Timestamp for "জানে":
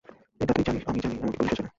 1.55-1.69